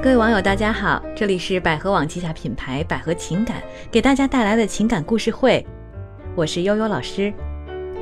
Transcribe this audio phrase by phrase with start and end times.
[0.00, 3.60] 各位网友，大家好，这里是百合网旗下品牌百合情感
[3.90, 5.66] 给大家带来的情感故事会，
[6.36, 7.34] 我是悠悠老师。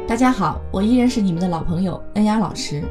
[0.07, 2.83] 大家好，我依然是你们的老朋友恩雅老师。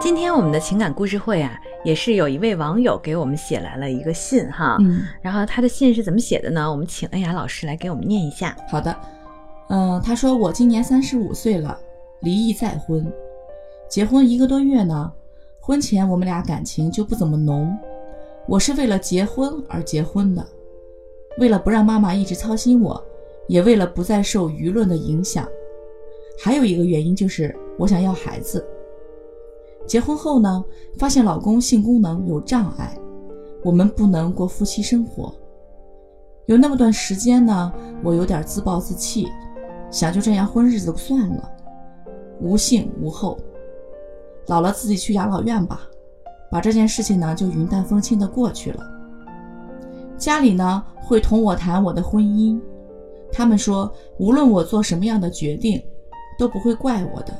[0.00, 6.70] 今天我们的情感故事会啊，也是有一位网友给我们写来了一个信哈，嗯，然后他的信是怎么写的呢？
[6.70, 8.56] 我们请恩雅老师来给我们念一下。
[8.70, 8.96] 好的，
[9.68, 11.76] 嗯、他说我今年三十五岁了，
[12.20, 13.04] 离异再婚，
[13.92, 15.12] 结婚一个多月呢。
[15.60, 17.76] 婚前我们俩感情就不怎么浓，
[18.48, 20.42] 我是为了结婚而结婚的，
[21.38, 23.04] 为了不让妈妈一直操心我，
[23.48, 25.46] 也为了不再受舆论的影响，
[26.42, 28.66] 还有一个原因就是我想要孩子。
[29.86, 30.64] 结婚后呢，
[30.98, 32.98] 发现老公性功能有障碍，
[33.62, 35.34] 我们不能过夫妻生活。
[36.46, 37.70] 有那么段时间呢，
[38.02, 39.28] 我有点自暴自弃，
[39.90, 41.52] 想就这样混日子算了，
[42.40, 43.38] 无性无后，
[44.46, 45.80] 老了自己去养老院吧，
[46.50, 48.84] 把这件事情呢就云淡风轻的过去了。
[50.18, 52.60] 家里呢会同我谈我的婚姻，
[53.32, 55.82] 他们说无论我做什么样的决定，
[56.38, 57.32] 都不会怪我的。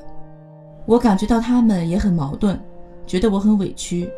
[0.87, 2.59] 我感觉到他们也很矛盾，
[3.07, 4.11] 觉得我很委屈，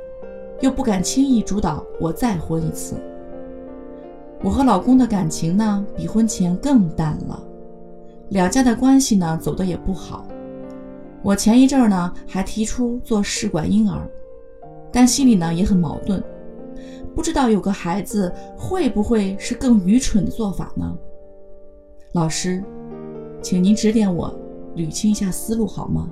[0.60, 2.96] 又不敢轻易主导我再婚一次。
[4.42, 7.42] 我和老公的感情呢，比婚前更淡了，
[8.30, 10.24] 两家的关系呢走得也不好。
[11.24, 14.06] 我前一阵儿呢还提出做试管婴儿，
[14.92, 16.22] 但心里呢也很矛盾，
[17.14, 20.94] 不知道有个孩子会不会是更愚蠢的做法呢？
[22.12, 22.62] 老师，
[23.40, 24.38] 请您指点我，
[24.76, 26.10] 捋清一下思路好吗？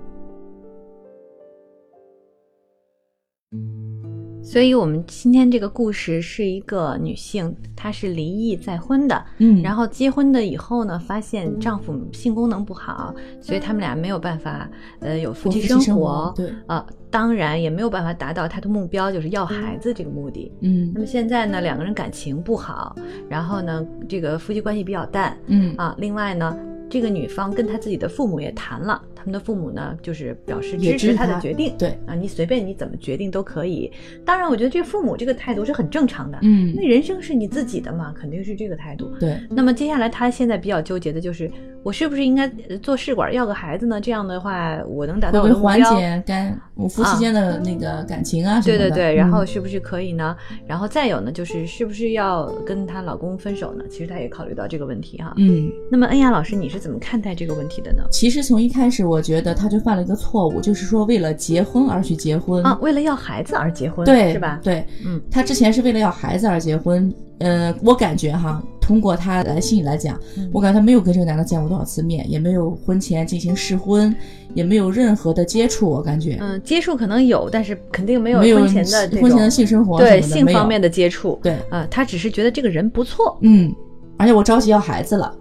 [4.53, 9.62] 所以，我们今天这个故事是一个女性，她是离异再婚的，嗯。
[9.62, 14.69] 然后结婚的以后呢，发现丈夫性功能不好，所以他们俩没有办法，
[15.00, 16.53] 呃，有夫妻生活活，对。
[16.67, 20.53] 呃，当然也没有办法达到她的目标，就是要孩子这个目的。
[20.61, 20.93] 嗯。
[20.94, 22.94] 那么现在呢，两个人感情不好，
[23.31, 25.34] 然后呢，这个夫妻关系比较淡。
[25.47, 25.75] 嗯。
[25.78, 25.94] 啊。
[25.97, 26.55] 另外呢，
[26.92, 31.75] 这个女方跟她自己的父母也谈了，他们的父母呢，就是表示支持她的决定。
[31.78, 33.91] 对啊，你随便你怎么决定都可以。
[34.26, 39.10] 当然，我觉得这父母这个态度是很正常的，嗯因为人生是你自己的嘛，肯定是这个态度。
[39.19, 41.50] 对，那么接下来，她现在比较纠结的就是，
[41.82, 43.98] 我是不是应该呃做试管要个孩子呢？
[43.98, 45.97] 这样的话，我能达到我的目标。
[45.98, 48.88] 解干我夫妻间的那个感情啊什么的？
[48.88, 50.37] 对对对，然后嗯是不是可以呢？
[50.66, 53.84] 然后再有呢，就是是不是要跟她老公分手呢？
[53.91, 55.34] 其实她也考虑到这个问题哈。
[55.37, 58.03] 嗯，那么恩雅老师，你是怎么看待这个问题的呢？
[58.10, 64.60] 其实从一开始，我觉得她就犯了一个错误，就是说为了结婚而去结婚啊，为了要孩子而结婚，对，是吧？
[64.62, 67.12] 对，嗯，她之前是为了要孩子而结婚。
[67.38, 74.15] 呃，我感觉哈，通过他来信里来讲，嗯我感觉他没有跟这个男的见过多少次面，也没有婚前进行试婚，
[74.53, 81.38] 也没有任何的接触，我感觉、嗯，接触可能有，但是肯定没有婚前的婚前的性生活对性方面的接触。
[81.43, 83.38] 对，啊，他只是觉得这个人不错。
[83.43, 83.72] 嗯，
[84.19, 85.32] 而且我着急要孩子了，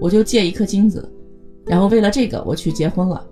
[0.00, 1.10] 我就借一颗精子，
[1.66, 3.24] 然后为了这个我去结婚了。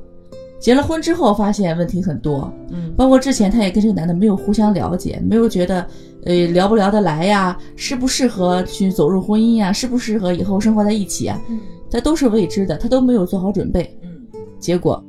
[0.61, 2.93] 结了婚之后发现问题很多，嗯。
[2.97, 5.87] 包括之前她也跟这个男的没有互相了解，没有觉得，
[6.25, 11.61] 呃，聊不聊得来呀，适不适合去走入婚姻呀，适不适合以后生活在一起啊，嗯。
[11.91, 13.99] 他都是未知的，他都没有做好准备。
[14.03, 14.11] 嗯。
[14.59, 15.03] 结果，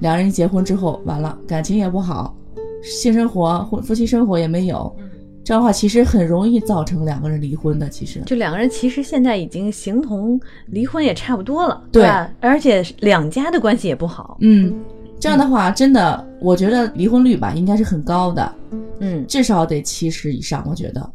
[0.00, 2.36] 两人一结婚之后，完了，感情也不好，
[2.82, 5.08] 性生活、婚夫妻生活也没有，嗯，
[5.44, 7.88] 这样的话其实很容易造成两个人离婚的。
[7.88, 12.30] 其实，就两个人其实现在已经形同离婚也差不多了，对吧？
[12.40, 14.38] 而且两家的关系也不好。
[14.40, 14.74] 嗯，
[15.20, 18.54] 这样的话，真的，我觉得离婚率吧应该是很高的，
[19.00, 21.10] 嗯至少得七十以上，我觉得。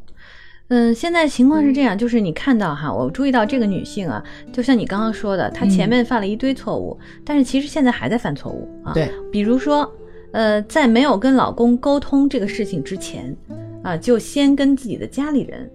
[0.71, 4.23] 嗯，现在情况是这样，就是你看到哈，我注意到这个女性啊，
[4.53, 8.93] 就像你刚刚说的，她前面犯了一堆错误，但是其实现在还在犯错误啊。
[8.93, 9.91] 对，比如说，
[10.31, 13.35] 呃，在没有跟老公沟通这个事情之前，
[13.83, 15.69] 啊，就先跟自己的家里人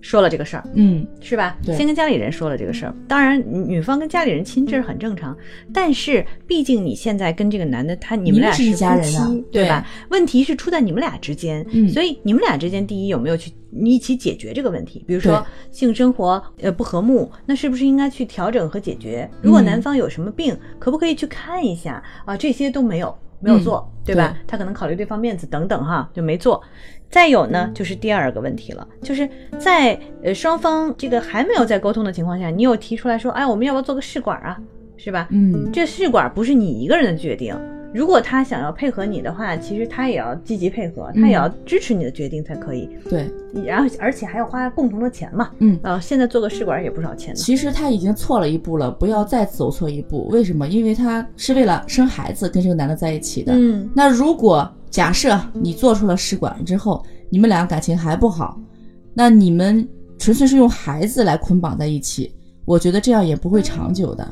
[0.00, 1.58] 说了这个事儿，嗯，是吧？
[1.64, 2.94] 对先跟家里人说了这个事儿。
[3.08, 5.36] 当然，女方跟家里人亲这是很正常，
[5.72, 9.86] 但是毕竟你现在跟这个男的，他你们俩是夫妻，人啊对吧？
[10.10, 15.04] 问题是出在你们俩之间，嗯所以你们俩之间，第一有没有去你一起解决这个问题？
[15.06, 19.28] 比如说性生活呃不和睦，那是不是应该去调整和解决？
[19.42, 22.36] 如果嗯男方有什么病，可不可以去看一下啊？
[22.36, 23.16] 这些都没有。
[23.40, 24.28] 没有做，嗯对吧？
[24.28, 26.62] 对他可能考虑对方面子等等哈，就没做。
[27.10, 34.58] 再有呢，就是第二个问题了，就是在呃双方这个还没有在沟通的情况下，你有提出来说，哎，我们要不要做个试管啊？
[34.96, 35.28] 是吧？
[35.30, 37.56] 嗯，这试管不是你一个人的决定，
[37.94, 42.88] 如果他想要配合你的话，其实他也要积极配合，他也要支持你的决定才可以。
[43.08, 43.30] 对，
[43.64, 45.50] 然后而且还要花共同的钱嘛。
[45.58, 47.36] 嗯，呃，现在做个试管也不少钱呢。
[47.36, 50.28] 其实他已经错了一步了，不要再走错一步。
[50.28, 50.68] 为什么？
[50.68, 53.52] 因为他是为了生孩子跟这个男的在一起的。
[53.54, 58.60] 嗯，那如果假设你做出了试管之后，你们俩感情还不好，
[59.14, 59.86] 那你们
[60.18, 64.28] 纯粹是用孩子来捆绑在一起，我觉得这样也不会长久的。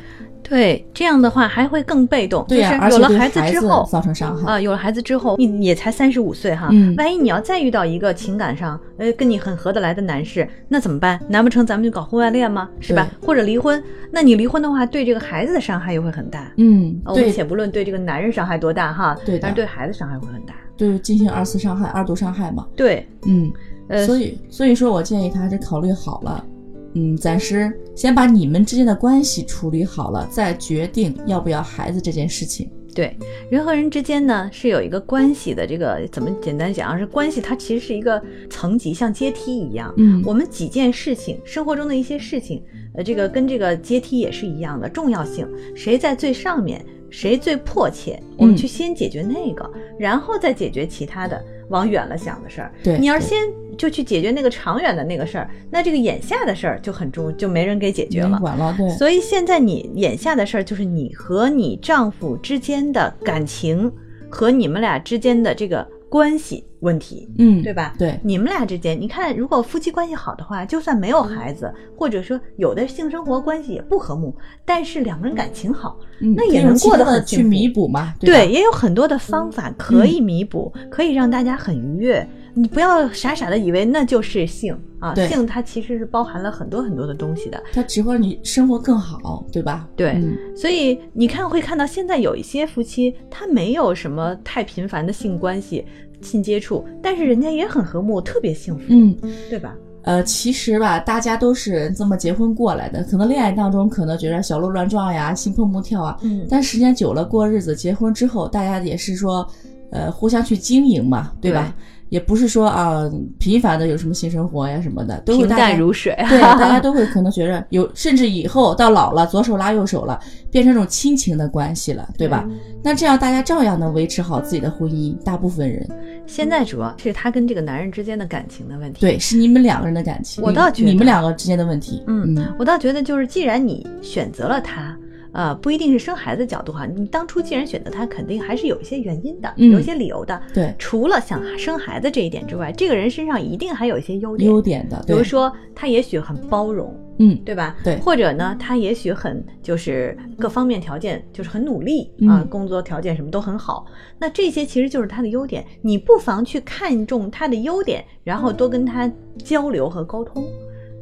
[0.48, 2.44] 对，这样的话还会更被动。
[2.48, 4.52] 对呀、就是有了孩子之后造成伤害。
[4.52, 11.20] 啊，有了孩子之后，你也才三十五岁哈，嗯万一你要再遇到一个情感上呃跟你很合得来的男士，那怎么办？
[11.28, 12.68] 难不成咱们就搞婚外恋吗？
[12.80, 13.08] 是吧？
[13.20, 13.82] 或者离婚？
[14.12, 16.52] 那你离婚的话，对这个孩子的伤害又会很大。
[16.58, 20.54] 嗯，啊我们且不论对这个男人伤害多大哈，对但是对孩子伤害会很大。
[20.76, 22.66] 对，进行二次伤害、二度伤害嘛。
[22.76, 23.50] 对，嗯，
[23.88, 26.44] 呃，所以所以说我建议他还是考虑好了，
[26.94, 32.70] 嗯，暂时先把你们之间的关系处理好了，再决定要不要孩子这件事情。
[32.94, 33.14] 对，
[33.50, 36.98] 人和人之间呢是有一个关系的，这个怎么简单讲啊？
[36.98, 38.18] 是关系，它其实是一个
[38.48, 39.92] 层级，像阶梯一样。
[39.98, 42.62] 嗯我们几件事情，生活中的一些事情，
[42.94, 45.46] 呃，这个跟这个阶梯也是一样的重要性。
[45.74, 52.72] 谁在最上面，谁最迫切，我们嗯去先解决那个，然后再解决其他的，往远了想的事儿。
[52.82, 53.38] 对对你要是先
[53.76, 58.38] 就去解决那个长远的那个事儿，那这个眼下的事儿就很重，就没人给解决了。
[58.38, 63.92] 管了，对，所以现在你眼下的事儿就是你和你丈夫之间的感情
[64.30, 67.94] 和你们俩之间的这个关系问题，嗯，对吧？
[67.98, 78.14] 对，你们俩之间，你看，如果夫妻关系好的话，就算没有孩子，或者说有的性生活关系也不和睦，但是两个人感情好，嗯，那也能过得很去弥补嘛，吧？
[78.20, 82.26] 对，也有很多的方法可以弥补，可以让大家很愉悦。
[82.58, 87.62] 你不要傻傻的以为那就是性啊，性它其实是包含了很多很多的东西的。
[87.74, 89.86] 它只会让你生活更好，对吧？
[89.94, 95.84] 对嗯所以你看，会看到现在有一些夫妻，他没有什么太频繁的性关系、
[96.22, 99.14] 性接触，但是人家也很和睦，特别幸福，嗯，
[99.50, 99.74] 对吧？
[100.04, 109.46] 呃，其实吧，大家都是这么结婚过来的，可能恋爱当中可能觉得小鹿乱撞呀、心砰砰跳啊，嗯但时间久了过日子，结婚之后，大家也是说，
[109.90, 111.74] 呃，互相去经营嘛，对吧？
[112.08, 116.14] 也不是说啊、频繁的有什么性生活呀什么的，都会平大淡如水。
[116.28, 120.18] 对，大家都会可能觉得有，甚至以后到老了，左手拉右手了，
[120.50, 122.48] 变成这种亲情的关系了，对吧？
[122.82, 125.86] 那这样大家照样能维持好自己的婚姻，大部分人
[126.26, 129.00] 现在主要是他跟这个男人之间的感情的问题。
[129.00, 134.95] 对，是你们两个人的感情，我倒觉得你们两个之间的问题，嗯嗯我倒觉得就是，既然你选择了他。
[135.36, 140.40] 呃，不一定是生孩子角度哈，你当初既然选择他，肯定还是有一些原因的，嗯有一些理由的。
[140.54, 147.76] 对，除了想生孩子这一点之外，这个人身上一定还有一些优点，优点的，对比如，说他也许很包容，嗯，对吧？
[147.84, 153.84] 对或者呢，他也许很就是各方面条件就是很努力嗯啊，工作条件什么都很好。
[154.18, 159.12] 那这些其实就是他的优点，你不妨去看重他的优点，然后多跟他
[159.44, 160.42] 交流和沟通。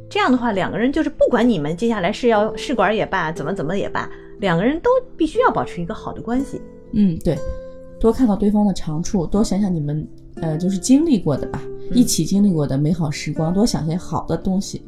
[0.09, 4.09] 这样的话，两个人就是不管你们接下来是要试管也罢，怎么怎么也罢，
[4.39, 6.61] 两个人都必须要保持一个好的关系。
[6.91, 7.37] 嗯，对，
[7.99, 14.81] 多看到对方的长处，多想想你们呃就是经历过的吧，嗯一起经历过的美好时光，多想些好的东西。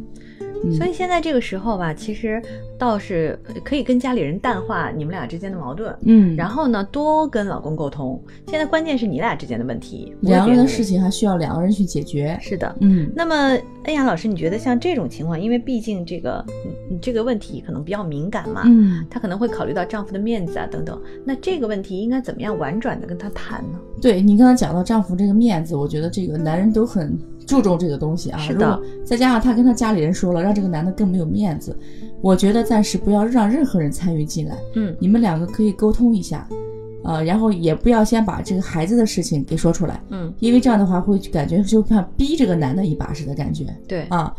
[0.70, 2.42] 嗯所以现在这个时候吧，其实
[2.78, 5.96] 倒是可以跟家里人淡化你们俩之间的矛盾。
[6.04, 8.22] 嗯，然后呢，多跟老公沟通。
[8.48, 12.38] 现在关键是你俩之间的问题，两个人的事情还需要两个人去解决。
[12.42, 12.76] 是的。
[12.82, 13.36] 嗯，那么，
[13.84, 21.02] 恩雅老师，你觉得像这种情况，因为毕竟这个你你这个问题可能比较敏感嘛，嗯，她可能会考虑到丈夫的面子啊等等。
[21.26, 23.80] 那这个问题应该怎么样婉转的跟他谈呢？
[24.02, 27.18] 对你刚才讲到丈夫这个面子，我觉得这个男人都很
[27.48, 28.38] 注重这个东西啊。
[28.38, 31.76] 是的再加上他跟他家里人说了，让这个男的更没有面子，
[32.22, 36.48] 我觉得暂时不要让任何人参与进来，嗯你们两个可以沟通一下，
[37.04, 44.36] 呃，然后也不要先把这个孩子的事情给说出来，嗯，因为这样的话会感觉就像逼这个男的一把似的感觉对，啊。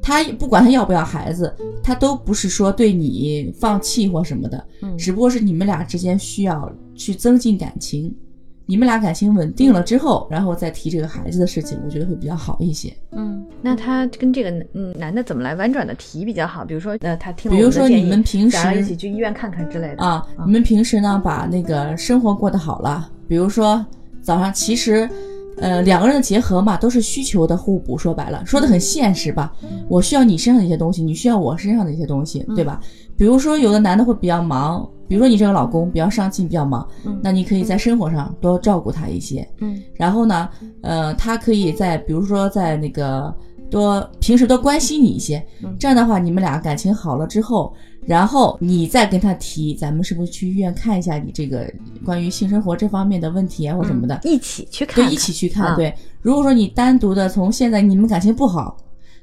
[0.00, 8.14] 他不管他要不要孩子，他都不是说对你放弃或什么的，嗯只不过是你们俩之间需要去增进感情，
[8.70, 12.94] 你们俩感情稳定了之后，然后再提这个孩子的事情，我觉得会比较好一些。
[13.12, 16.66] 嗯，那他跟这个嗯男的怎么来婉转的提比较好？
[16.66, 23.82] 比如说，呃，他听了比如说你们平时一起去医院看看之类的啊，你们平时呢把那个生活过得好了，比如说
[24.20, 25.08] 早上其实。
[25.60, 27.96] 呃，两个人的结合嘛，都是需求的互补。
[27.98, 29.52] 说白了，说的很现实吧。
[29.88, 32.80] 我需要你身上的一些东西，你需要我身上的一些东西，对吧？
[33.16, 39.46] 比如说，有的男的会比较忙，比如说你这个老公比较上进，比较忙，嗯那你可以在生活上多照顾他一些。
[39.60, 40.48] 嗯然后呢，
[40.82, 43.34] 呃，他可以在比如说在那个
[43.68, 47.74] 多平时多关心你一些，嗯这样的话你们俩感情好了之后，
[48.08, 51.70] 然后你再跟他提，咱们是不是去医院看一下你这个
[52.02, 55.66] 关于性生活这方面的问题啊或什么的，一起去看看，对，一起去看。
[55.66, 58.78] 啊对，如果说你单独的从现在你们感情不好，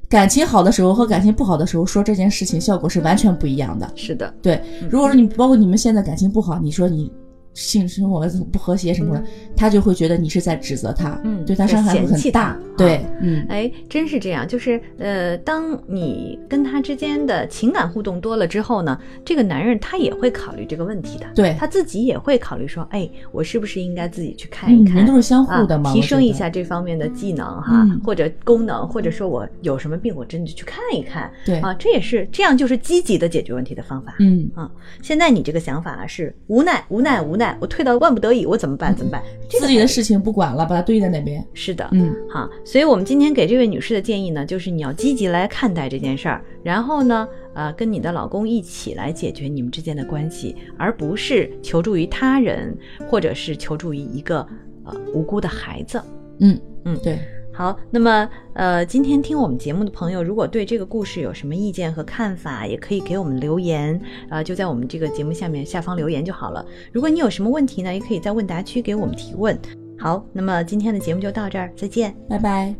[0.08, 3.92] 感情好的时候和感情不好的时候说这件事情，效果是完全不一样的。
[3.96, 7.12] 是的，对，如果说你包括你们现在感情不好，你说你
[7.56, 9.24] 性生活不和谐什么的，
[9.56, 12.60] 他就会觉得你是在指责他，嗯对他伤害会很大他。
[12.78, 21.56] 对啊，嗯，哎，真是这样，就是呃，当你跟他之间的情感互动多了之后呢，这个男人他也会考虑这个问题的，对。
[21.58, 28.02] 他自己也会考虑说，哎，我是不是应该自己去看一嗯，看，人都是相互的嘛，啊，提升一下这方面的技能哈，嗯。
[28.04, 31.60] 或者功能，或者说我有什么病，我真的去看一看，对。
[31.60, 34.16] 啊，这也是这样，就是积极的解决问题的方法。
[34.20, 34.70] 嗯，啊，
[35.02, 38.96] 现在你这个想法啊是无奈，无奈，无奈，我退到万不得已，我怎么办？
[38.96, 39.22] 怎么办？
[39.50, 41.44] 这个自己的事情不管了，把它堆在那边。
[41.54, 52.76] 是的，嗯，好，所以我们今天给这位女士的建议呢，就是你要积极来看待这件事儿，然后呢，呃，跟你的老公一起来解决你们之间的关系，而不是求助于他人，
[53.08, 54.40] 或者是求助于一个
[54.84, 56.02] 呃无辜的孩子。
[56.40, 57.20] 嗯嗯对，
[57.54, 66.66] 好，那么呃，今天听我们节目的朋友，如果对这个故事有什么意见和看法，也可以给我们留言，啊、就在我们这个节目下面下方留言就好了。
[66.92, 69.56] 如果你有什么问题呢，也可以在问答区给我们提问。
[69.98, 72.16] 好，那么今天的节目就到这儿，再见。
[72.30, 72.76] 拜拜。